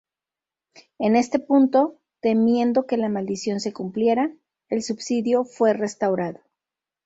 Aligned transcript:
En 0.97 1.15
este 1.15 1.37
punto, 1.37 2.01
temiendo 2.21 2.87
que 2.87 2.97
la 2.97 3.07
maldición 3.07 3.59
se 3.59 3.71
cumpliera, 3.71 4.35
el 4.69 4.81
Subsidio 4.81 5.43
fue 5.45 5.73
restaurado. 5.73 6.39